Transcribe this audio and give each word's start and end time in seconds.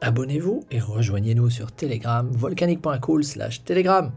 Abonnez-vous 0.00 0.60
et 0.70 0.80
rejoignez-nous 0.80 1.50
sur 1.50 1.72
Telegram, 1.72 2.28
volcanique.cool 2.30 3.24
slash 3.24 3.64
Telegram. 3.64 4.12